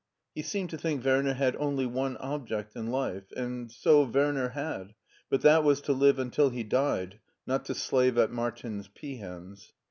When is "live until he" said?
5.93-6.63